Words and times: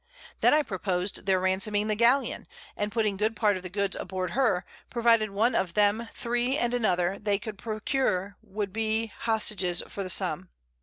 Then 0.39 0.51
I 0.51 0.63
propos'd 0.63 1.27
their 1.27 1.39
ransoming 1.39 1.87
the 1.87 1.93
Galleon, 1.93 2.47
and 2.75 2.91
putting 2.91 3.17
good 3.17 3.35
part 3.35 3.55
of 3.55 3.61
the 3.61 3.69
Goods 3.69 3.95
aboard 3.95 4.31
her, 4.31 4.65
provided 4.89 5.29
one 5.29 5.53
of 5.53 5.75
them 5.75 6.09
three 6.11 6.57
and 6.57 6.73
another 6.73 7.19
they 7.19 7.37
could 7.37 7.59
procure 7.59 8.35
would 8.41 8.73
be 8.73 9.11
Hostages 9.15 9.83
for 9.87 10.01
the 10.01 10.09
Sum. 10.09 10.49